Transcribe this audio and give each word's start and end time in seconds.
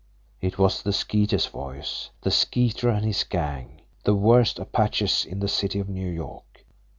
It 0.41 0.57
was 0.57 0.81
the 0.81 0.93
Skeeter's 0.93 1.45
voice. 1.45 2.09
The 2.21 2.31
Skeeter 2.31 2.89
and 2.89 3.05
his 3.05 3.23
gang 3.23 3.83
the 4.03 4.15
worst 4.15 4.57
apaches 4.57 5.25
in 5.25 5.41
the 5.41 5.47
city 5.47 5.77
of 5.77 5.89
New 5.89 6.09
York! 6.09 6.65